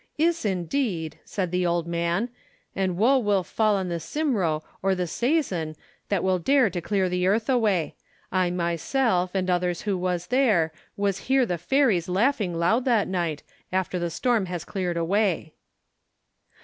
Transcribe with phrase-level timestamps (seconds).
[0.17, 2.29] 'Iss indeed,' said the old man,
[2.75, 5.75] 'and woe will fall on the Cymro or the Saeson
[6.09, 7.93] that will dare to clear the earth away.
[8.31, 13.43] I myself, and others who was there, was hear the fairies laughing loud that night,
[13.71, 15.53] after the storm has cleared away.'